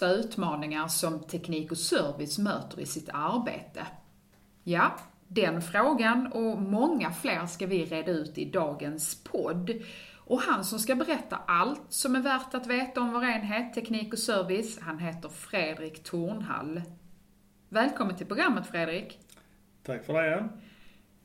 [0.00, 3.86] största utmaningar som teknik och service möter i sitt arbete?
[4.64, 4.96] Ja,
[5.28, 9.70] den frågan och många fler ska vi reda ut i dagens podd.
[10.16, 14.12] Och han som ska berätta allt som är värt att veta om vår enhet Teknik
[14.12, 16.82] och Service, han heter Fredrik Tornhall.
[17.68, 19.18] Välkommen till programmet Fredrik.
[19.82, 20.48] Tack för det.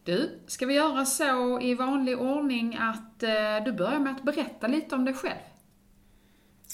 [0.04, 4.68] Du, ska vi göra så i vanlig ordning att eh, du börjar med att berätta
[4.68, 5.46] lite om dig själv?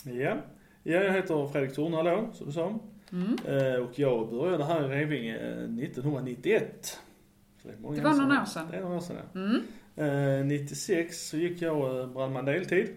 [0.04, 0.38] Ja,
[0.84, 2.80] ja jag heter Fredrik Tornhall då, som du sa.
[3.12, 3.38] Mm.
[3.48, 7.00] Eh, och jag började här i Revinge 1991.
[7.62, 8.32] Så det, Det var några sedan.
[8.42, 8.68] år sedan.
[8.72, 9.40] Det är några år sedan, ja.
[9.40, 10.40] Mm.
[10.40, 12.88] Eh, 96 så gick jag eh, brandman deltid.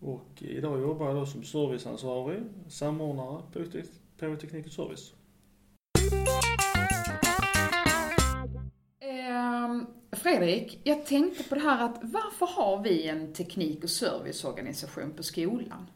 [0.00, 3.42] Och idag jobbar jag då som serviceansvarig, samordnare
[4.18, 5.14] på Teknik och Service.
[9.00, 15.12] Ehm, Fredrik, jag tänkte på det här att varför har vi en teknik och serviceorganisation
[15.16, 15.86] på skolan?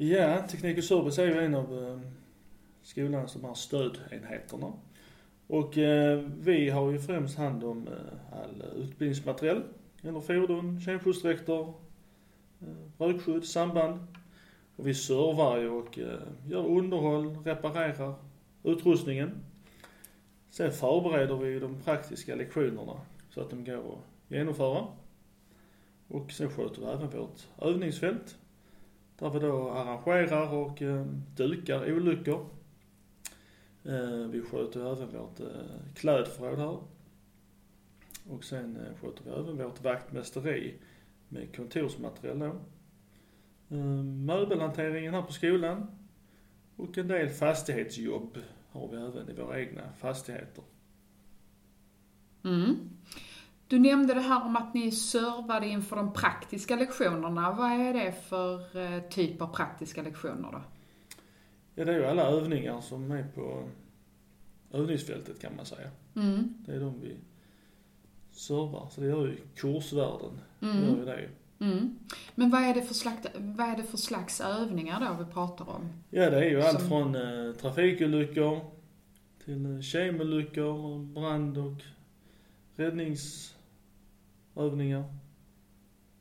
[0.00, 2.00] Ja, Teknik och Service är ju en av ehm,
[2.82, 4.72] skolans de här stödenheterna.
[5.46, 9.62] Och eh, vi har ju främst hand om eh, all utbildningsmaterial,
[10.02, 11.72] eller fordon, kemskyddsdräkter,
[12.60, 14.00] eh, rökskydd, samband.
[14.76, 18.14] Och vi servar ju och eh, gör underhåll, reparerar
[18.62, 19.30] utrustningen.
[20.50, 24.86] Sen förbereder vi ju de praktiska lektionerna så att de går att genomföra.
[26.08, 28.36] Och sen sköter vi även vårt övningsfält
[29.18, 32.46] där vi då arrangerar och eh, dukar olyckor.
[33.84, 35.46] Eh, vi sköter även vårt eh,
[35.94, 36.78] klädförråd här.
[38.28, 40.74] Och sen eh, sköter vi även vårt vaktmästeri
[41.28, 42.60] med kontorsmaterial då.
[43.76, 45.86] Eh, möbelhanteringen här på skolan.
[46.76, 48.38] Och en del fastighetsjobb
[48.70, 50.64] har vi även i våra egna fastigheter.
[52.44, 52.76] Mm.
[53.68, 57.52] Du nämnde det här om att ni servade inför de praktiska lektionerna.
[57.52, 60.60] Vad är det för eh, typ av praktiska lektioner då?
[61.74, 63.68] Ja, det är ju alla övningar som är på
[64.72, 65.90] övningsfältet kan man säga.
[66.16, 66.54] Mm.
[66.66, 67.16] Det är de vi
[68.32, 68.88] servar.
[68.90, 70.40] Så det gör ju kursvärden.
[70.62, 70.76] Mm.
[70.84, 71.28] Gör ju det.
[71.64, 71.98] Mm.
[72.34, 75.68] Men vad är, det för slags, vad är det för slags övningar då vi pratar
[75.70, 75.88] om?
[76.10, 78.60] Ja, det är ju allt Som- från eh, trafikolyckor
[79.44, 81.82] till eh, kemolyckor, brand och
[84.58, 85.04] räddningsövningar.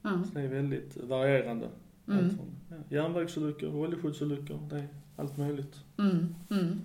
[0.05, 0.25] Mm.
[0.25, 1.69] Så det är väldigt varierande.
[2.07, 2.25] Mm.
[2.25, 5.75] Allt från ja, järnvägsolyckor, oljeskyddsolyckor, det är allt möjligt.
[5.97, 6.35] Mm.
[6.51, 6.81] Mm.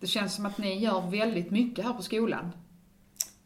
[0.00, 2.50] Det känns som att ni gör väldigt mycket här på skolan.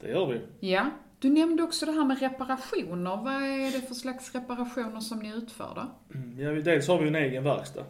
[0.01, 0.69] Det gör vi.
[0.69, 0.91] Ja.
[1.19, 3.17] Du nämnde också det här med reparationer.
[3.17, 6.17] Vad är det för slags reparationer som ni utför då?
[6.19, 7.85] Mm, Ja, dels har vi en egen verkstad.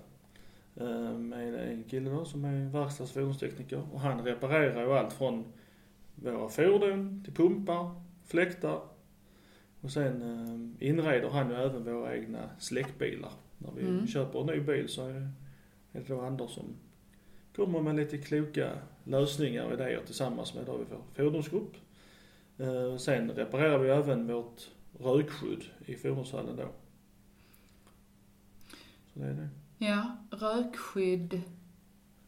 [0.77, 3.83] eh, Med en kille då som är verkstads och fordonstekniker.
[3.93, 5.45] Och han reparerar ju allt från
[6.15, 7.91] våra fordon till pumpar,
[8.27, 8.81] fläktar.
[9.81, 13.33] Och sen eh, inreder han ju även våra egna släckbilar.
[13.59, 14.07] När vi Mm.
[14.07, 15.31] köper en ny bil så är det-
[15.93, 16.65] är det då Anders som
[17.57, 18.71] kommer med lite kloka
[19.05, 21.73] lösningar och idéer tillsammans med då vår fordonsgrupp.
[22.59, 24.71] Eh, Sen reparerar vi även vårt
[25.01, 26.69] rökskydd i fordonshallen då.
[29.13, 29.49] Så det är det.
[29.79, 31.41] Ja, rökskydd.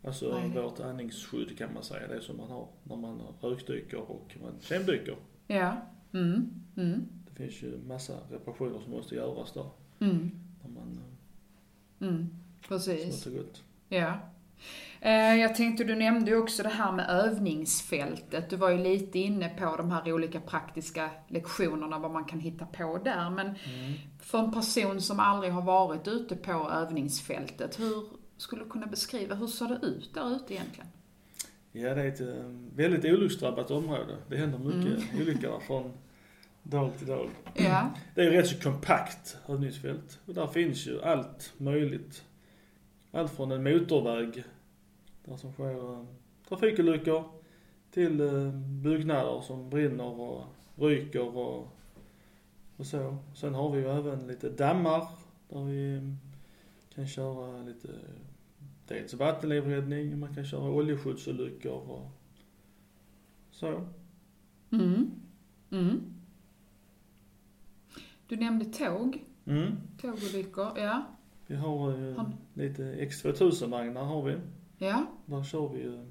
[0.04, 2.08] Alltså vårt andningsskydd kan man säga.
[2.08, 5.16] Det som man har när man rökdyker och man kemdyker.
[5.46, 5.76] Ja.
[6.12, 6.50] Mm.
[6.76, 7.08] Mm.
[7.38, 9.66] Finns ju massa reparationer som måste göras där.
[10.00, 10.30] Mm.
[10.62, 11.00] När man
[12.00, 12.28] Mm.
[12.62, 13.24] så Precis.
[13.24, 13.62] gott.
[13.88, 14.14] Ja.
[15.00, 18.50] Eh, Jag tänkte, du nämnde ju också det här med övningsfältet.
[18.50, 22.66] Du var ju lite inne på de här olika praktiska lektionerna, vad man kan hitta
[22.66, 23.30] på där.
[23.30, 23.56] Men Mm.
[24.22, 28.04] för en person som aldrig har varit ute på övningsfältet, hur
[28.36, 30.88] skulle du kunna beskriva, hur ser det ut där ute egentligen?
[31.72, 34.16] Ja, det är ett eh, väldigt olycksdrabbat område.
[34.28, 35.92] Det händer mycket olyckor där från
[36.62, 37.30] dag till dag.
[37.54, 37.90] Ja.
[38.14, 40.20] Det är ju rätt så kompakt övningsfält.
[40.26, 42.24] Och där finns ju allt möjligt.
[43.10, 44.44] Allt från en motorväg,
[45.24, 46.04] där som sker eh,
[46.48, 47.24] trafikolyckor,
[47.90, 48.50] till eh,
[48.82, 50.44] byggnader som brinner och
[50.76, 51.68] ryker och,
[52.76, 53.16] och så.
[53.34, 55.08] Sen har vi ju även lite dammar
[55.48, 56.14] där vi
[56.94, 57.88] kan köra lite,
[58.88, 62.10] dels vattenlivräddning, man kan köra oljeskyddsolyckor och
[63.50, 63.86] så.
[64.70, 65.10] Mm.
[65.70, 66.17] Mm.
[68.28, 69.76] Du nämnde tåg, Mm.
[70.00, 71.02] tågolyckor, ja.
[71.46, 74.36] Vi har ju Har- lite X2000-vagnar har vi.
[74.78, 75.06] Ja.
[75.26, 76.06] Där kör vi ju,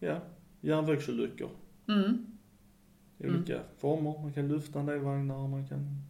[0.00, 0.20] ja,
[0.60, 1.50] järnvägsolyckor.
[1.88, 2.26] Mm.
[3.18, 4.22] I olika former.
[4.22, 6.02] Man kan lyfta en del vagnar man kan,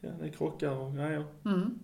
[0.00, 1.24] ja, det är krockar och grejer.
[1.44, 1.78] Mm.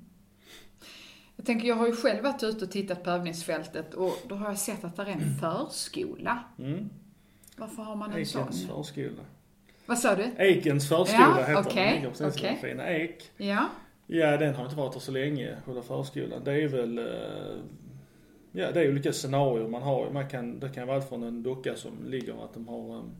[1.36, 4.46] Jag tänker, jag har ju själv varit ute och tittat på övningsfältet och då har
[4.48, 6.44] jag sett att det är en förskola.
[6.58, 6.88] Mm.
[7.56, 8.42] Varför har man en sån?
[8.42, 9.22] Ekens förskola.
[9.88, 10.22] Vad sa du?
[10.38, 11.94] Ekens förskola Ja, heter okej, den.
[11.94, 12.56] Ligger precis okay.
[12.56, 13.30] fina ek.
[13.36, 13.68] Ja.
[14.06, 16.44] Ja, den har inte varit där så länge, själva förskolan.
[16.44, 17.04] Det är väl, eh,
[18.52, 20.10] ja det är olika scenarier man har.
[20.10, 23.10] Man kan, det kan vara allt från en docka som ligger att de har um,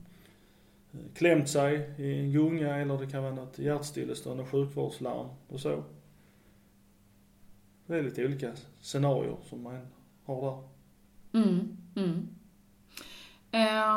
[1.15, 5.83] klämt sig i en gunga eller det kan vara något hjärtstillestånd och sjukvårdslarm och så.
[7.85, 8.51] Det är lite olika
[8.81, 9.87] scenarier som man
[10.25, 10.63] har där.
[11.39, 12.27] Mm, mm.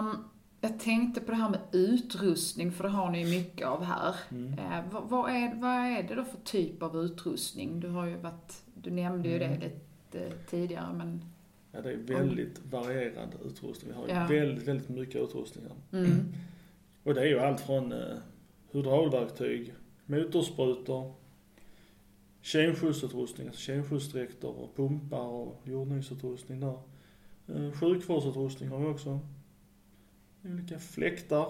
[0.08, 0.24] Um,
[0.62, 4.14] jag tänkte på det här med utrustning, för det har ni ju mycket av här.
[4.30, 4.52] Mm.
[4.52, 7.80] Uh, vad, vad, är, vad är det då för typ av utrustning?
[7.80, 9.60] Du har ju varit, du nämnde ju Mm.
[9.60, 11.24] det lite tidigare, men...
[11.72, 13.90] Ja, det är väldigt varierad utrustning.
[13.92, 14.26] Vi har ju Ja.
[14.44, 15.98] väldigt, väldigt mycket utrustning här.
[15.98, 16.32] Mm.
[17.02, 17.98] Och det är ju allt från eh,
[18.72, 19.74] hydraulverktyg,
[20.06, 21.12] motorsprutor,
[22.40, 26.78] kemskyddsutrustning, alltså kemskyddsdräkter och pumpar och jordningsutrustning där.
[27.48, 29.18] Eh, sjukvårdsutrustning har vi också.
[30.44, 31.46] Olika fläktar,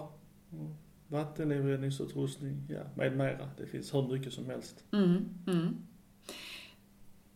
[0.50, 0.76] och
[1.08, 3.50] vattenlivräddningsutrustning, ja med mera.
[3.58, 4.84] Det finns hur mycket som helst.
[4.92, 5.76] Mm, mm.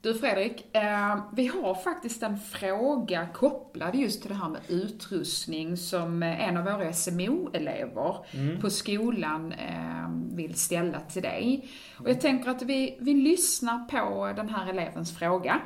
[0.01, 5.77] Du Fredrik, eh, vi har faktiskt en fråga kopplad just till det här med utrustning
[5.77, 8.61] som eh, en av våra SMO-elever Mm.
[8.61, 11.69] på skolan eh, vill ställa till dig.
[11.99, 15.61] Och jag tänker att vi, vi lyssnar på den här elevens fråga.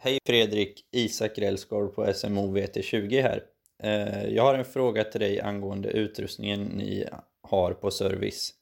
[0.00, 3.42] Hej Fredrik, Isak Rälsgård på SMO VT20 här.
[3.82, 7.08] Eh, Jag har en fråga till dig angående utrustningen ni
[7.42, 8.54] har på service.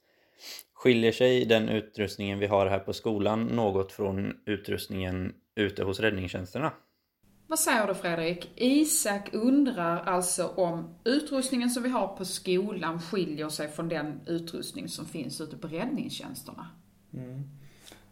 [0.75, 6.73] Skiljer sig den utrustningen vi har här på skolan något från utrustningen ute hos räddningstjänsterna?
[7.47, 8.50] Vad säger du Fredrik?
[8.56, 14.88] Isak undrar alltså om utrustningen som vi har på skolan skiljer sig från den utrustning
[14.88, 16.71] som finns ute på räddningstjänsterna.
[17.14, 17.43] Mm.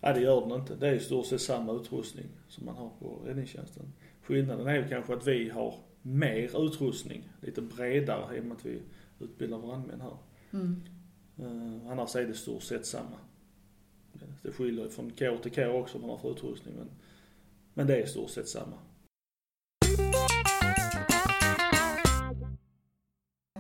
[0.00, 0.74] Nej det gör den inte.
[0.74, 3.92] Det är i stort sett samma utrustning som man har på räddningstjänsten.
[4.22, 5.74] Skillnaden är ju kanske att vi har
[6.06, 8.82] mer utrustning, lite bredare i och med att vi
[9.20, 10.16] utbildar brandmän här.
[10.52, 10.82] Mm.
[11.40, 13.16] Uh, annars är det stort sett samma.
[14.42, 16.88] Det- skiljer från kår till kår också vad man har för utrustning men,
[17.74, 18.76] men det är i stort sett samma.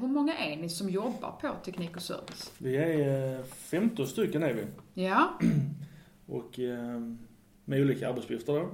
[0.00, 2.52] Hur många är ni som jobbar på teknik och service?
[2.58, 4.66] Vi är eh, 15 stycken är vi
[5.04, 5.38] Ja,
[6.26, 7.00] och eh,
[7.64, 8.68] med olika arbetsuppgifter då.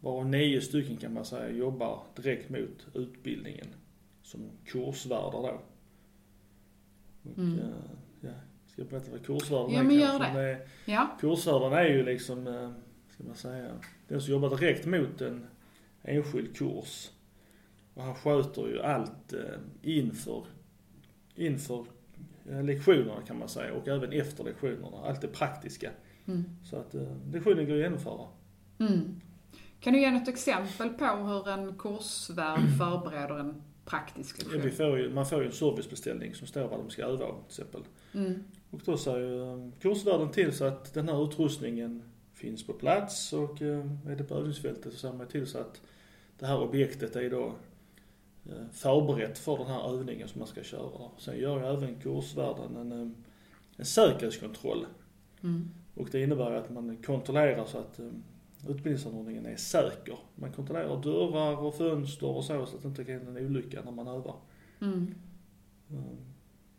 [0.00, 3.66] Varav nio stycken kan man säga jobbar direkt mot utbildningen
[4.22, 5.60] som kursvärdar då.
[7.30, 7.58] Och, Mm.
[7.58, 7.64] eh,
[8.20, 8.30] ja,
[8.66, 10.38] ska jag berätta vad kursvärden Ja, är men gör kanske?
[10.38, 10.50] det.
[10.50, 10.66] är?
[10.86, 12.70] ja, Kursvärden är ju liksom, eh,
[13.14, 13.70] ska man säga,
[14.08, 15.46] den som jobbar direkt mot en
[16.02, 17.10] enskild kurs.
[17.94, 19.40] Och han sköter ju allt eh,
[19.82, 20.44] inför,
[21.34, 21.86] inför
[22.50, 24.96] eh, lektionerna kan man säga och även efter lektionerna.
[25.04, 25.90] Allt det praktiska.
[26.26, 26.44] mm.
[26.64, 28.26] Så att eh, lektionen går att genomföra.
[28.78, 29.20] Mm.
[29.80, 34.72] Kan du ge något exempel på hur en kursvärd förbereder en praktisk Ja, vi lektion?
[34.88, 37.82] får ju, man får ju en servicebeställning som står vad de ska öva till exempel.
[38.14, 38.44] Mm.
[38.70, 42.02] Och då säger eh, kursvärden till så att den här utrustningen
[42.34, 45.80] finns på plats och eh, är det på övningsfältet så ser man till så att
[46.38, 47.46] det här objektet är då
[48.46, 51.10] eh, förberett för den här övningen som man ska köra.
[51.18, 53.08] Sen gör ju även kursvärden en, eh,
[53.76, 54.86] en säkerhetskontroll
[55.42, 55.70] Mm.
[55.94, 58.00] och det innebär att man kontrollerar så att
[58.68, 60.18] utbildningsanordningen är säker.
[60.34, 63.82] Man kontrollerar dörrar och fönster och så så att det inte kan hända en olycka
[63.84, 64.36] när man övar.
[64.80, 65.14] Mm.
[65.90, 65.96] Eh,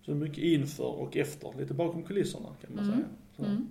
[0.06, 2.96] Så mycket inför och efter, lite bakom kulisserna kan man Mm.
[3.36, 3.50] säga.
[3.52, 3.68] Mm.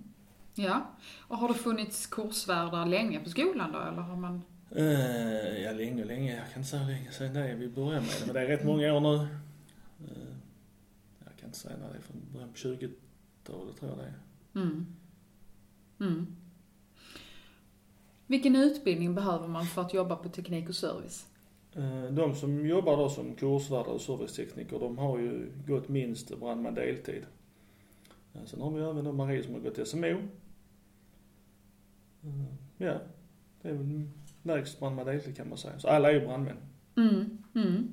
[0.55, 0.87] Ja,
[1.29, 4.43] och har det funnits kursvärdar länge på skolan då, eller har man?
[4.71, 6.37] Eh, ja, länge, länge.
[6.37, 8.27] Jag kan inte säga hur länge sedan det är vi började med det.
[8.27, 9.15] Men det är rätt många år nu.
[10.05, 10.35] Eh,
[11.25, 14.15] jag kan inte säga när det är från början på 20-talet tror jag det är.
[16.01, 16.37] Mm.
[18.31, 21.27] Vilken utbildning behöver man för att jobba på teknik och service?
[21.75, 26.75] Eh, de som jobbar då som kursvärdar och servicetekniker, de har ju gått minst brandman
[26.75, 27.27] deltid.
[28.35, 30.07] Eh, sen har vi även då Marie som har gått SMO.
[30.07, 30.19] Eh,
[32.79, 32.95] ja,
[33.63, 34.09] det är väl
[34.43, 35.79] lägst brandman deltid kan man säga.
[35.79, 36.57] Så alla är ju brandmän.
[36.97, 37.39] Mm.
[37.55, 37.93] Mm.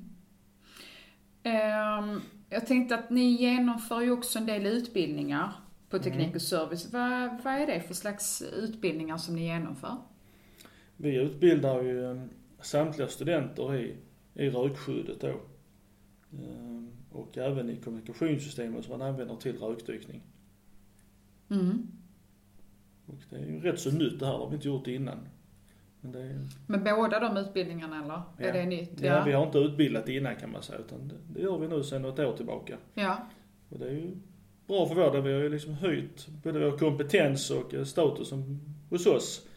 [1.42, 5.52] Ehm, jag tänkte att ni genomför ju också en del utbildningar
[5.90, 6.34] på teknik Mm.
[6.34, 6.92] och service.
[6.92, 9.96] Vad, vad är det för slags utbildningar som ni genomför?
[11.00, 12.22] Vi utbildar ju eh,
[12.60, 13.94] samtliga studenter i,
[14.34, 15.28] i rökskyddet då.
[15.28, 20.22] Eh, Och även i kommunikationssystemet som man använder till rökdykning.
[21.50, 21.86] Mm.
[23.06, 25.18] Och det är ju rätt så nytt det här, det har vi inte gjort innan.
[26.00, 28.22] Men är, Med båda de utbildningarna eller?
[28.38, 28.44] Ja.
[28.44, 29.00] Är det nytt?
[29.00, 32.02] ja, vi har inte utbildat innan kan man säga, utan det, gör vi nu sedan
[32.02, 32.76] något år tillbaka.
[32.94, 33.16] Ja.
[33.68, 34.16] Och det är ju
[34.66, 38.60] bra för vår del, vi har ju liksom höjt både vår kompetens och eh, statusen
[38.90, 39.48] hos oss.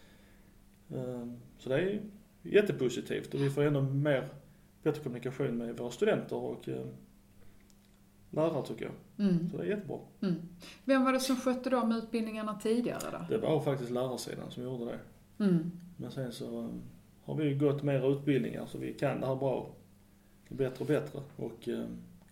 [0.94, 2.02] Eh, Så det är
[2.44, 4.30] jättepositivt och vi får ännu mer,
[4.84, 6.86] bättre kommunikation med våra studenter och eh,
[8.30, 9.28] lärare tycker jag.
[9.28, 9.50] Mm.
[9.50, 10.00] Så det är jättebra.
[10.22, 10.36] Mm.
[10.86, 13.26] Vem var det som skötte de utbildningarna tidigare då?
[13.30, 15.00] Det var faktiskt lärarsidan som gjorde det.
[15.44, 15.72] Mm.
[15.98, 16.70] Men sen så eh,
[17.24, 19.76] har vi ju gått mer utbildningar så vi kan det här bra.
[20.50, 21.70] Bättre och bättre och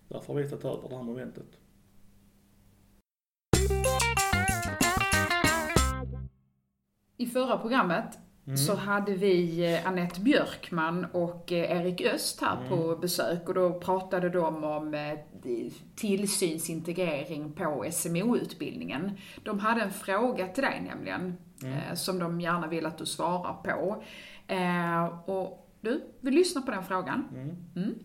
[0.08, 1.60] därför har vi tagit över det här momentet.
[7.18, 8.58] I förra programmet Mm.
[8.58, 12.70] så hade vi eh, Annette Björkman och eh, Erik Öst här Mm.
[12.70, 15.20] på besök och då pratade de om eh,
[15.96, 19.12] tillsynsintegrering på SMO-utbildningen.
[19.44, 21.96] De hade en fråga till dig nämligen, Mm.
[21.96, 24.04] som de gärna vill att du svarar på.
[25.34, 27.28] Och du, vi lyssnar på den frågan.
[27.76, 27.96] Mm.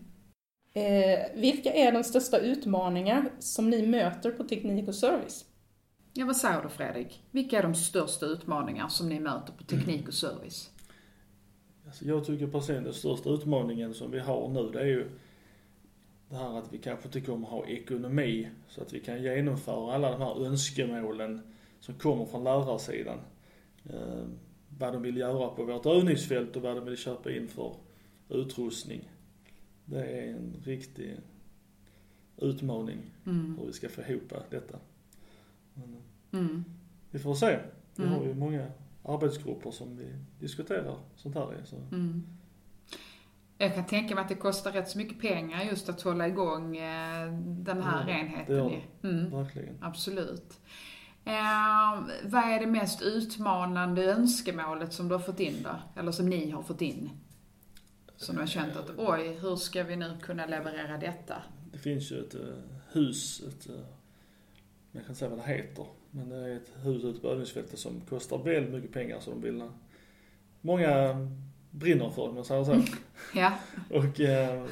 [0.73, 5.45] Eh, vilka är de största utmaningar som ni möter på teknik och service?
[6.17, 7.23] Ja, vad säger du Fredrik?
[7.31, 10.71] Vilka är de största utmaningar som ni möter på teknik och service?
[11.85, 15.09] Alltså jag tycker personligen den största utmaningen som vi har nu det är ju
[16.29, 20.11] det här att vi kanske inte kommer ha ekonomi så att vi kan genomföra alla
[20.11, 21.41] de här önskemålen
[21.79, 23.17] som kommer från lärarsidan.
[23.89, 24.23] Eh,
[24.79, 27.75] vad de vill göra på vårt övningsfält och vad de vill köpa in för
[28.29, 29.09] utrustning.
[29.85, 31.17] Det är en riktig
[32.37, 33.57] utmaning Mm.
[33.59, 34.79] hur vi ska få ihop detta.
[35.75, 35.95] Men,
[36.41, 36.65] Mm.
[37.11, 37.59] vi får se.
[37.95, 38.15] Vi Mm.
[38.15, 38.67] har ju många
[39.03, 40.05] arbetsgrupper som vi
[40.39, 41.65] diskuterar sånt här i.
[41.65, 41.75] Så.
[41.75, 42.23] Mm.
[43.57, 46.77] Jag kan tänka mig att det kostar rätt så mycket pengar just att hålla igång
[46.77, 48.55] eh, den här Ja, det enheten.
[48.55, 49.09] gör ju.
[49.09, 49.75] Mm, Verkligen.
[49.81, 50.59] absolut.
[51.25, 55.99] Eh, vad är det mest utmanande önskemålet som du har fått in då?
[55.99, 57.09] Eller som ni har fått in?
[58.17, 61.35] Som du har känt att oj, hur ska vi nu kunna leverera detta?
[61.71, 62.41] Det finns ju ett uh,
[62.91, 63.67] hus, ett,
[64.95, 67.79] jag kan inte säga vad det heter, men det är ett hus ute på övningsfältet
[67.79, 69.63] som kostar väldigt mycket pengar så de vill,
[70.61, 71.15] många
[71.71, 72.81] brinner för om man säger så.
[73.35, 73.53] Ja,
[73.89, 74.65] Och uh,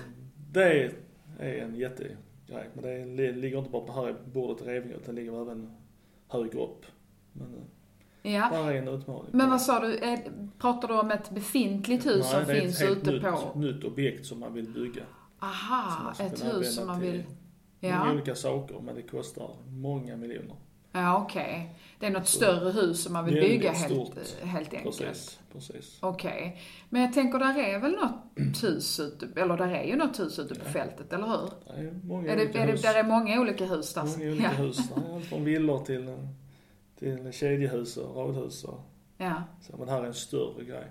[0.51, 0.93] det är
[1.39, 2.17] en jättegrej,
[2.73, 5.71] men det li- ligger inte bara på här bordet i Revinge utan det ligger även
[6.27, 6.85] högre upp.
[7.33, 8.49] Men uh, ja.
[8.51, 9.29] där är en utmaning.
[9.31, 9.99] Men vad sa du,
[10.59, 13.59] pratar du om ett befintligt hus som Nej, finns det är ett ute helt på?
[13.59, 15.03] nytt, nytt objekt som man vill bygga.
[15.39, 17.23] som Aha, ett hus som man vill...
[17.89, 20.55] Ja, olika saker men det kostar många miljoner.
[20.91, 21.75] ja okej.
[21.99, 23.93] Det är något Så- större hus som man vill bygga helt,
[24.43, 24.97] helt enkelt.
[24.99, 25.97] Precis, precis.
[26.01, 26.61] Okej.
[26.89, 30.39] Men jag tänker, där är väl något hus ute, eller där är ju något hus
[30.39, 30.71] ute på Ja.
[30.71, 31.49] fältet, eller hur?
[31.75, 32.81] Det är många Är det, olika är det, hus.
[32.81, 34.03] där är många olika hus där?
[34.03, 34.63] många olika ja.
[34.63, 34.77] hus.
[34.77, 36.17] Det allt från villor till,
[36.99, 38.63] till kedjehus och radhus.
[38.63, 38.79] Och,
[39.17, 40.85] Ja, så, men det här är en större grej.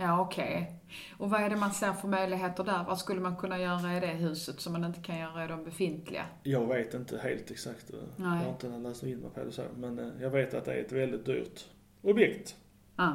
[0.00, 0.72] Ja okej.
[1.18, 2.84] Och vad är det man ser för möjligheter där?
[2.84, 5.64] Vad skulle man kunna göra i det huset som man inte kan göra i de
[5.64, 6.24] befintliga?
[6.42, 7.90] Jag vet inte helt exakt.
[7.90, 8.44] eh, Jag Nej.
[8.44, 9.62] har inte läst in mig på det så.
[9.76, 11.64] Men eh, jag vet att det är ett väldigt dyrt
[12.02, 12.56] objekt.
[12.96, 13.12] Ja,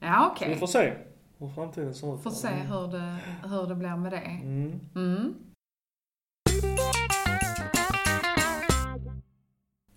[0.00, 0.48] ja Så okej.
[0.48, 0.92] vi får se
[1.38, 2.22] hur framtiden ser ut.
[2.22, 3.16] Får se hur det,
[3.48, 4.38] hur det blir med det.
[4.42, 4.80] Mm.
[4.94, 5.34] Mm.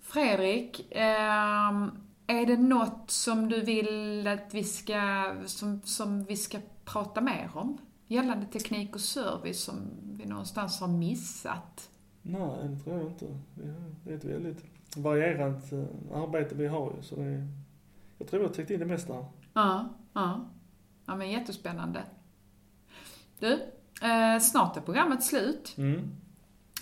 [0.02, 1.90] Fredrik, ehm,
[2.28, 7.50] är det något som du vill att vi ska, som, som vi ska prata mer
[7.54, 7.78] om?
[8.06, 11.90] Gällande teknik och service som vi någonstans har missat?
[12.22, 13.26] Nej, det tror jag inte.
[13.54, 13.72] Vi
[14.04, 14.64] Det är ett väldigt
[14.96, 17.02] varierat eh, arbete vi har ju.
[17.02, 17.48] Så det är,
[18.18, 19.24] jag tror jag har täckt in det mesta.
[19.52, 20.48] Ja, ja.
[21.06, 22.02] Ja men jättespännande.
[23.38, 23.52] Du,
[24.02, 25.74] eh, snart är programmet slut.
[25.78, 26.10] Mm.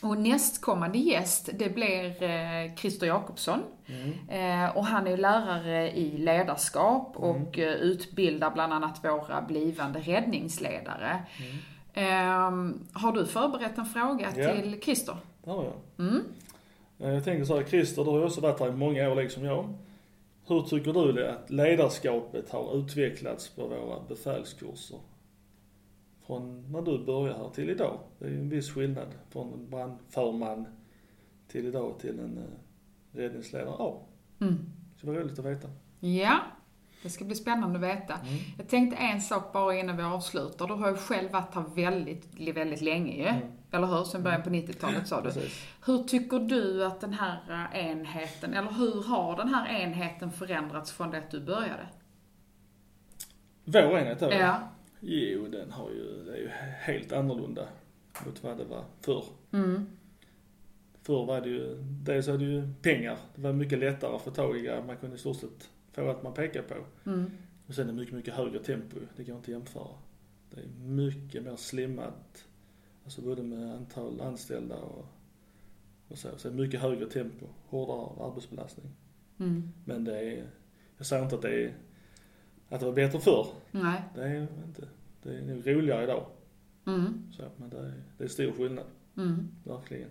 [0.03, 3.63] Och nästkommande gäst, det blir eh, Christer Jakobsson.
[3.87, 4.65] Mm.
[4.65, 11.23] Eh, och han är lärare i ledarskap och eh, utbildar bland annat våra blivande räddningsledare.
[11.95, 12.05] Eh,
[12.93, 14.55] har du förberett en fråga Ja.
[14.55, 15.17] till Christer?
[15.45, 16.07] Det har jag.
[16.07, 16.23] Mm.
[16.99, 19.45] Jag tänker så här, Christer, du har ju också varit här i många år liksom
[19.45, 19.75] jag.
[20.47, 24.99] Hur tycker du att ledarskapet har utvecklats på våra befälskurser?
[26.27, 27.99] Från när du började här till idag.
[28.19, 30.67] Det är ju en viss skillnad från en brandförman
[31.49, 34.03] till idag till en eh, räddningsledare A.
[34.41, 34.55] Mm.
[34.93, 35.69] Det skulle vara roligt att veta.
[36.01, 36.39] Ja,
[37.03, 38.15] det ska bli spännande att veta.
[38.15, 38.39] Mm.
[38.59, 40.67] Jag tänkte en sak bara innan vi avslutar.
[40.67, 43.27] Du har ju själv varit här väldigt, väldigt länge ju.
[43.27, 43.43] Mm.
[43.71, 44.05] Eller hur?
[44.05, 45.23] Sen början på 90-talet sa du.
[45.23, 45.67] Precis.
[45.87, 50.93] Hur tycker du att den här eh, enheten, eller hur har den här enheten förändrats
[50.93, 51.87] från det att du började?
[53.65, 54.33] Vår enhet då?
[54.33, 54.61] Ja.
[55.09, 56.49] Jo, den har ju, det är ju
[56.79, 57.69] helt annorlunda
[58.27, 59.25] mot vad det var förr.
[59.53, 59.87] Mm.
[61.03, 63.19] Förr var det ju, dels var det ju pengar.
[63.35, 64.83] Det var mycket lättare att få tag i grejer.
[64.83, 66.75] Man kunde i stort sett få allt man pekar på.
[67.11, 67.31] Mm.
[67.67, 68.97] Och sen är det mycket, mycket högre tempo.
[69.17, 69.95] Det går inte att jämföra.
[70.51, 72.45] Det är mycket mer slimmat.
[73.05, 75.07] Alltså både med antal anställda och,
[76.09, 76.29] och så.
[76.29, 77.47] Är mycket högre tempo.
[77.67, 78.91] Hårdare arbetsbelastning.
[79.39, 79.73] Mm.
[79.85, 80.47] Men det är,
[80.97, 81.75] jag säger inte att det är,
[82.69, 83.47] att det var bättre förr.
[83.71, 84.03] Nej.
[84.15, 84.89] Det är inte.
[85.27, 86.27] Det är nog roligare idag.
[86.87, 87.33] Mm.
[87.33, 88.85] Så, men det är, det är stor skillnad.
[89.17, 89.49] Mm.
[89.65, 90.11] Verkligen.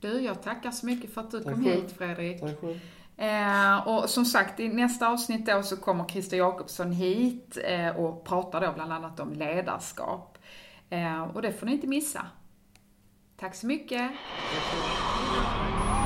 [0.00, 1.82] Du, jag tackar så mycket för att du Tack kom själv.
[1.82, 2.40] hit Fredrik.
[2.40, 2.80] Tack själv.
[3.16, 8.24] Eh, och som sagt, i nästa avsnitt då så kommer Christer Jakobsson hit eh, och
[8.24, 10.38] pratar då bland annat om ledarskap.
[10.90, 12.26] Eh, och det får ni inte missa.
[13.36, 14.10] Tack så mycket.
[14.52, 16.05] Tack själv.